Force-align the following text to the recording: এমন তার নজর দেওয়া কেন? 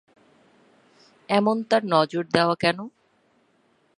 এমন 1.29 1.57
তার 1.69 1.83
নজর 1.93 2.23
দেওয়া 2.35 2.55
কেন? 2.55 2.77